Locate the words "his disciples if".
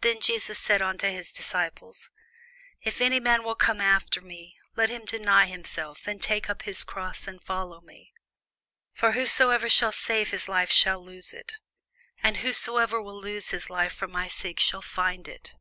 1.08-3.00